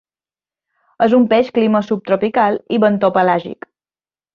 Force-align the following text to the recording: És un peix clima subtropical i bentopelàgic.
És 1.07 1.13
un 1.19 1.29
peix 1.35 1.53
clima 1.59 1.85
subtropical 1.91 2.61
i 2.79 2.85
bentopelàgic. 2.87 3.75